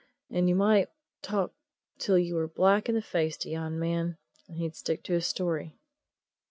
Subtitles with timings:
[0.31, 0.89] "And you might
[1.21, 1.53] talk
[1.99, 5.27] till you were black in the face to yon man, and he'd stick to his
[5.27, 5.77] story."